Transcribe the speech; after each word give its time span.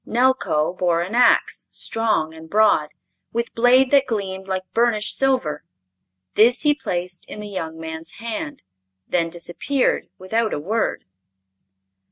Nelko 0.03 0.73
bore 0.75 1.01
an 1.03 1.13
ax, 1.13 1.67
strong 1.69 2.33
and 2.33 2.49
broad, 2.49 2.89
with 3.31 3.53
blade 3.53 3.91
that 3.91 4.07
gleamed 4.07 4.47
like 4.47 4.63
burnished 4.73 5.15
silver. 5.15 5.63
This 6.33 6.61
he 6.63 6.73
placed 6.73 7.23
in 7.29 7.39
the 7.39 7.47
young 7.47 7.79
man's 7.79 8.13
hand, 8.13 8.63
then 9.07 9.29
disappeared 9.29 10.09
without 10.17 10.55
a 10.55 10.59
word. 10.59 11.05